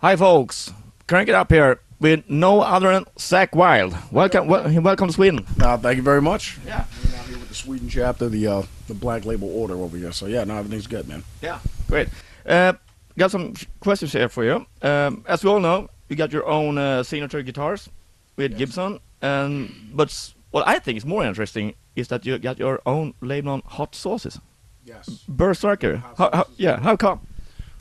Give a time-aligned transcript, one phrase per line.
[0.00, 0.72] Hi, folks.
[1.06, 3.96] Crank it up here with no other than Zakk Wylde.
[4.12, 5.44] Welcome, wel- welcome to Sweden.
[5.60, 6.58] Uh, thank you very much.
[6.66, 6.84] Yeah.
[7.04, 10.12] We're now here with the Sweden chapter, the uh, the Black Label Order over here.
[10.12, 11.24] So yeah, now everything's good, man.
[11.42, 11.58] Yeah,
[11.88, 12.08] great.
[12.46, 12.74] Uh,
[13.16, 14.66] got some questions here for you.
[14.82, 17.88] Um, as we all know, you got your own uh, signature guitars
[18.36, 18.58] with Yes.
[18.58, 23.14] Gibson, and but what I think is more interesting is that you got your own
[23.20, 24.38] label on hot sauces.
[24.84, 25.24] Yes.
[25.30, 26.02] Berzerker.
[26.16, 27.20] How, how, yeah, how come?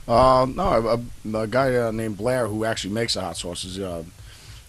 [0.07, 3.77] Uh, no, a, a guy uh, named Blair who actually makes the hot sauces.
[3.77, 4.03] Uh,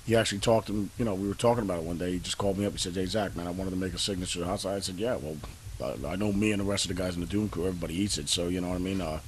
[0.04, 0.90] he actually talked to him.
[0.98, 2.12] You know, we were talking about it one day.
[2.12, 2.72] He just called me up.
[2.72, 4.96] He said, "Hey Zakk, man, I wanted to make a signature hot sauce." I said,
[4.96, 5.36] "Yeah, well,
[5.80, 7.66] uh, I know me and the rest of the guys in the Doom crew.
[7.66, 9.20] Everybody eats it, so you know what I mean." Uh,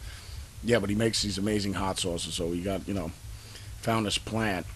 [0.65, 2.35] yeah, but he makes these amazing hot sauces.
[2.35, 3.13] So he got you know
[3.83, 4.67] found this plant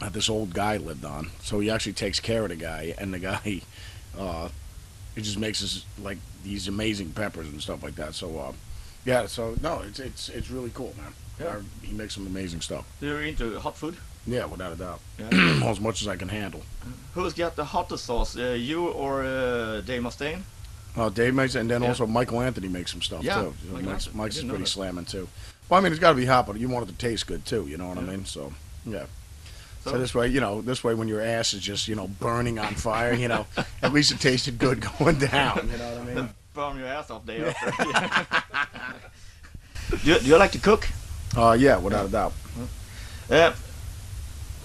[0.00, 1.30] that this old guy lived on.
[1.42, 3.60] So he actually takes care of the guy, and the guy,
[4.18, 4.48] uh,
[5.14, 8.14] it just makes us like these amazing peppers and stuff like that.
[8.14, 8.36] So.
[8.36, 8.52] Uh,
[9.04, 11.12] yeah, so no, it's it's it's really cool, man.
[11.40, 11.60] Yeah.
[11.82, 12.84] He makes some amazing stuff.
[13.00, 13.96] You're into hot food.
[14.26, 15.00] Yeah, without a doubt.
[15.18, 15.62] Yeah.
[15.70, 16.62] as much as I can handle.
[17.14, 18.36] Who's got the hottest sauce?
[18.36, 20.42] Uh, you or uh, Dave Mustaine?
[20.96, 21.88] Uh, Dave makes and then Yeah.
[21.88, 23.54] also Michael Anthony makes some stuff Yeah, too.
[23.72, 25.28] Michael Mike's, Mike's is pretty slamming too.
[25.68, 27.46] Well, I mean, it's got to be hot, but you want it to taste good
[27.46, 27.66] too.
[27.68, 28.24] You know what I mean?
[28.26, 28.52] So,
[28.84, 29.06] yeah.
[29.84, 32.06] So, So- this way, you know, this way when your ass is just you know
[32.08, 33.46] burning on fire, you know,
[33.82, 35.68] at least it tasted good going down.
[35.72, 36.28] You know what I mean?
[36.54, 39.06] Burn your ass off day after.
[40.04, 40.88] do, you, do you like to cook?
[41.36, 42.32] Uh, yeah, without a doubt.
[43.30, 43.52] Uh,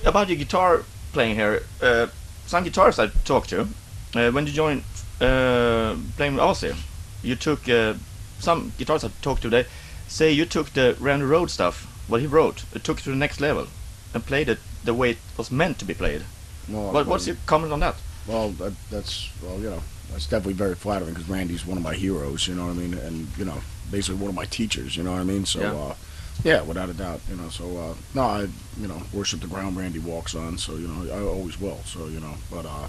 [0.03, 2.07] about your guitar playing here, uh,
[2.47, 3.67] some guitarists I talked to,
[4.15, 4.83] uh, when you joined
[5.21, 6.75] uh, playing with Ozzy,
[7.21, 7.93] you took uh,
[8.39, 9.49] some guitarists I talked to.
[9.49, 9.65] They
[10.07, 13.15] say you took the Randy Rhoads stuff, what he wrote, it took it to the
[13.15, 13.67] next level,
[14.13, 16.23] and played it the way it was meant to be played.
[16.67, 17.95] Well, What, what's your comment on that?
[18.27, 19.81] Well, that, that's well, you know,
[20.11, 22.47] that's definitely very flattering because Randy's one of my heroes.
[22.47, 22.93] You know what I mean?
[22.95, 24.97] And you know, basically one of my teachers.
[24.97, 25.45] You know what I mean?
[25.45, 25.73] So, Yeah.
[25.73, 25.95] uh,
[26.43, 27.21] yeah, without a doubt.
[27.29, 28.41] You know, so uh, no, I
[28.79, 30.57] you know worship the ground Randy walks on.
[30.57, 31.79] So you know, I always will.
[31.85, 32.87] So you know, but uh,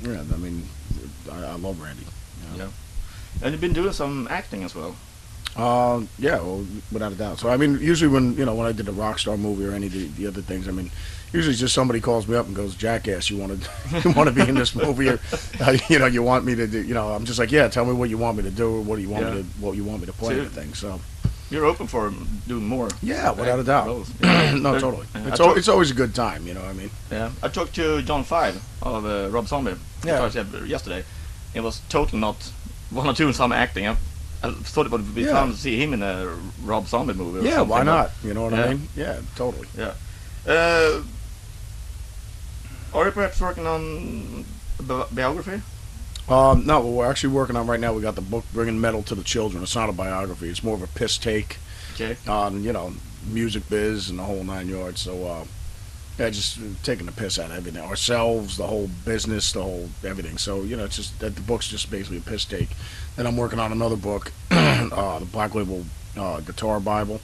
[0.00, 0.66] yeah, I mean,
[1.30, 2.06] I, I love Randy.
[2.52, 2.70] You know?
[3.42, 4.94] And you've been doing some acting as well.
[5.56, 7.38] Uh, yeah, well, without a doubt.
[7.38, 9.86] So I mean, usually when you know when I did the Rockstar movie or any
[9.86, 10.90] of the, the other things, I mean,
[11.32, 14.34] usually just somebody calls me up and goes, "Jackass, you want to you want to
[14.34, 15.08] be in this movie?
[15.10, 15.20] Or,
[15.60, 16.82] uh, you know, you want me to do?
[16.82, 18.80] You know, I'm just like, yeah, tell me what you want me to do or
[18.80, 20.78] what do you want me to what you want me to play and things.
[20.80, 21.00] So
[21.50, 22.12] You're open for
[22.48, 22.88] doing more.
[23.00, 23.86] yeah, without a doubt.
[23.86, 24.10] roles.
[24.22, 25.06] no, totally.
[25.14, 26.48] yeah, It's al- it's always a good time.
[26.48, 26.90] You know what I mean?
[27.12, 30.28] Yeah, I talked to John Five of uh, Rob Zombie Yeah.
[30.66, 31.04] yesterday.
[31.54, 32.34] It was totally not
[32.90, 33.96] one or two in some acting.
[34.48, 35.32] I, thought it would be Yeah.
[35.32, 37.40] fun to see him in a Rob Zombie movie.
[37.40, 38.10] Or Yeah, why not?
[38.22, 38.64] You know what Yeah.
[38.64, 38.88] I mean?
[38.96, 39.68] Yeah, totally.
[40.46, 41.02] Uh,
[42.92, 44.44] are you perhaps working on
[44.80, 45.62] bi- biography?
[46.28, 47.92] Um, no, what we're actually working on right now.
[47.92, 50.48] We got the book "Bringing Metal to the Children." It's not a biography.
[50.48, 51.58] It's more of a piss take.
[51.94, 52.16] Okay.
[52.26, 52.92] on you know
[53.24, 55.00] music biz and the whole nine yards.
[55.02, 55.44] So uh,
[56.18, 60.38] yeah, just taking the piss out of everything, ourselves, the whole business, the whole everything.
[60.38, 62.68] So you know, it's just that the book's just basically a piss take.
[63.16, 65.84] Then I'm working on another book, uh, the Black Label
[66.16, 67.20] uh, Guitar Bible.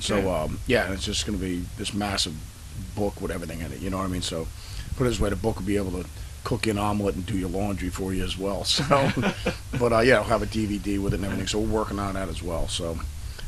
[0.00, 2.34] So um, yeah, it's just going to be this massive
[2.94, 3.80] book with everything in it.
[3.80, 4.22] You know what I mean?
[4.22, 4.46] So
[4.96, 6.08] put it this way, the book will be able to
[6.42, 8.64] cook you an omelet and do your laundry for you as well.
[8.74, 9.10] So,
[9.78, 11.46] but uh, yeah, I'll have a DVD with it and everything.
[11.46, 12.68] So we're working on that as well.
[12.68, 12.98] So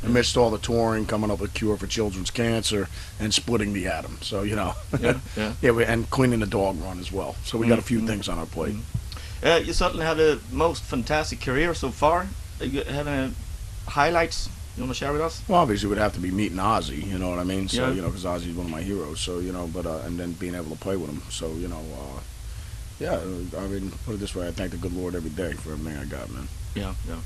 [0.02, 2.88] amidst all the touring, coming up with a cure for children's cancer
[3.20, 4.18] and splitting the atom.
[4.22, 5.52] So you know, Yeah, yeah.
[5.62, 7.34] yeah, we, and cleaning the dog run as well.
[7.44, 8.06] So we got a few Mhm.
[8.06, 8.76] things on our plate.
[9.42, 12.26] Uh, you certainly have the most fantastic career so far.
[12.60, 13.32] Uh, You have any
[13.86, 15.42] highlights you want to share with us?
[15.48, 17.06] Well, obviously, it would have to be meeting Ozzy.
[17.06, 17.68] You know what I mean?
[17.68, 17.92] So Yeah.
[17.94, 19.20] you know, because Ozzy's one of my heroes.
[19.20, 21.22] So you know, but uh, and then being able to play with him.
[21.30, 22.20] So you know, uh,
[22.98, 23.18] yeah.
[23.58, 25.96] I mean, put it this way: I thank the good Lord every day for everything
[25.98, 26.48] I got, man.
[26.74, 27.16] Yeah, yeah.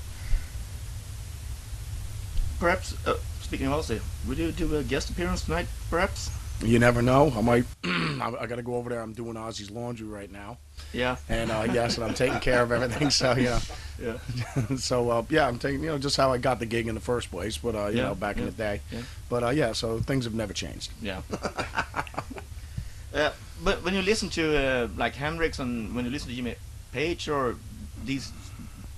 [2.60, 6.30] Perhaps, uh, speaking of Ozzy, would you do a guest appearance tonight, perhaps?
[6.62, 7.32] You never know.
[7.34, 7.64] I might.
[7.84, 9.00] I, I got to go over there.
[9.00, 10.58] I'm doing Ozzy's laundry right now,
[10.92, 11.16] Yeah.
[11.30, 13.08] and uh, yes, and I'm taking care of everything.
[13.08, 13.58] So you know.
[13.98, 14.76] Yeah.
[14.76, 17.00] so uh, yeah, I'm taking you know just how I got the gig in the
[17.00, 18.82] first place, but uh, you Yeah, know back in the day.
[18.92, 19.00] yeah.
[19.30, 20.92] But uh, yeah, so things have never changed.
[21.00, 21.22] Yeah.
[23.14, 23.30] uh,
[23.64, 26.56] but when you listen to uh, like Hendrix and when you listen to Jimmy
[26.92, 27.56] Page or
[28.04, 28.32] these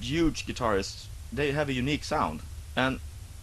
[0.00, 2.40] huge guitarists, they have a unique sound.
[2.74, 2.98] And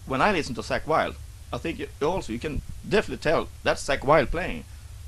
[0.09, 1.15] when I listen to Zakk Wylde,
[1.53, 4.63] I think you- also you can definitely tell that's Zakk Wylde playing.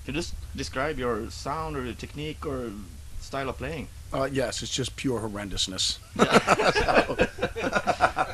[0.06, 2.72] Can you just describe your sound or your technique or
[3.20, 3.88] style of playing?
[4.14, 5.98] Uh, yes, it's just pure horrendousness,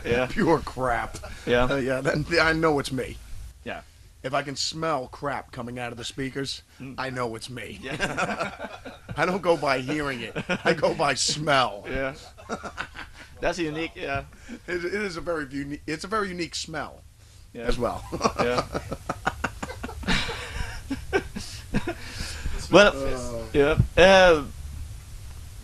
[0.06, 0.26] Yeah.
[0.30, 1.18] pure crap.
[1.46, 1.66] Yeah.
[1.66, 3.18] Uh, yeah, then I know it's me.
[3.64, 3.82] Yeah.
[4.24, 6.96] If I can smell crap coming out of the speakers, Mm.
[6.98, 7.80] I know it's me.
[7.82, 8.52] Yeah.
[9.18, 10.36] I don't go by hearing it.
[10.64, 11.86] I go by smell.
[11.90, 12.14] yeah.
[13.40, 13.92] That's unique.
[13.96, 14.24] Yeah.
[14.68, 15.82] It, it is a very unique.
[15.88, 17.02] It's a very unique smell,
[17.54, 17.64] yeah.
[17.64, 18.04] as well.
[18.40, 18.66] yeah.
[22.72, 23.78] well, uh, yeah.
[23.98, 24.44] Uh,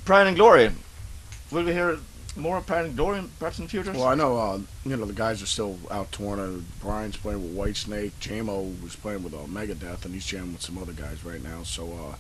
[0.06, 0.72] Pride and Glory.
[1.52, 1.98] Will we hear
[2.36, 3.92] more of Pride and Glory perhaps in the future?
[3.92, 4.38] Well, I know.
[4.38, 6.40] Uh, you know the guys are still out touring.
[6.40, 8.12] Uh, Brian's playing with Whitesnake.
[8.20, 11.64] JMO was playing with uh, Megadeth, and he's jamming with some other guys right now.
[11.64, 11.86] So.
[11.94, 12.16] uh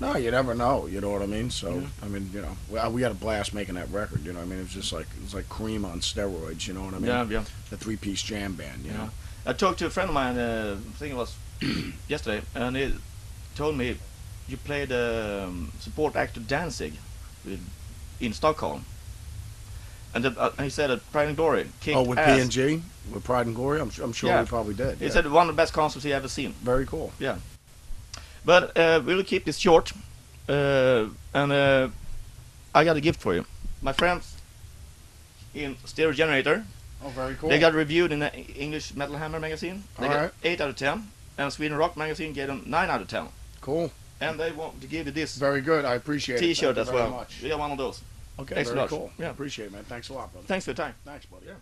[0.00, 0.86] no, you never know.
[0.86, 1.50] You know what I mean?
[1.50, 1.86] So, Yeah.
[2.02, 4.24] I mean, you know, we, we had a blast making that record.
[4.24, 6.66] You know, what I mean, it was just like it was like Cream on steroids.
[6.66, 7.06] You know what I mean?
[7.06, 7.44] yeah, yeah.
[7.70, 8.84] The three-piece jam band.
[8.84, 8.96] You Yeah.
[8.98, 9.10] know.
[9.46, 11.34] I talked to a friend of mine, uh, I think it was
[12.08, 12.94] yesterday, and he
[13.54, 13.96] told me
[14.48, 16.94] you played um, support actor Danzig
[17.44, 17.60] with,
[18.20, 18.84] in Stockholm.
[20.12, 22.38] And, the, uh, he said Pride and Glory kicked Oh, with ass.
[22.38, 22.82] PNG,
[23.12, 23.80] with Pride and Glory.
[23.80, 24.40] I'm, I'm sure Yeah.
[24.40, 24.98] we probably did.
[24.98, 25.10] He yeah.
[25.12, 26.52] said one of the best concerts he ever seen.
[26.62, 27.12] very cool.
[28.44, 29.92] But uh, we'll keep this short.
[30.48, 31.88] Uh, and uh,
[32.74, 33.44] I got a gift for you.
[33.82, 34.36] My friends
[35.54, 36.64] in Stereo Generator,
[37.02, 37.48] Oh, very cool.
[37.48, 39.84] they got reviewed in the English Metal Hammer magazine.
[39.98, 40.32] They got Alright.
[40.44, 41.10] 8 out of 10.
[41.38, 43.28] And Sweden Rock magazine gave them 9 out of 10.
[43.60, 43.90] cool.
[44.20, 45.86] And they want to give you this Very good.
[45.86, 46.40] I appreciate it.
[46.40, 47.10] T-shirt Thank as very well.
[47.10, 47.40] Much.
[47.42, 48.02] We got one of those.
[48.38, 48.90] Okay, Thanks a very lot.
[48.90, 49.10] cool.
[49.18, 49.30] Yeah.
[49.30, 49.84] Appreciate it, man.
[49.84, 50.46] Thanks a lot, brother.
[50.46, 50.94] Thanks for your time.
[51.06, 51.46] Thanks, buddy.
[51.46, 51.54] Yeah.